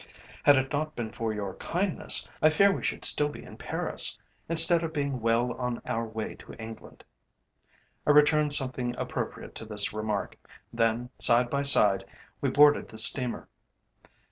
[0.41, 4.17] "Had it not been for your kindness, I fear we should still be in Paris,
[4.49, 7.03] instead of being well on our way to England."
[8.07, 10.37] I returned something appropriate to this remark,
[10.73, 12.03] then, side by side,
[12.41, 13.47] we boarded the steamer.